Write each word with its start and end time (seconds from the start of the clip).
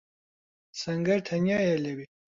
سەنگەر 0.79 1.19
تەنیایە 1.27 1.75
لەوێ. 1.85 2.05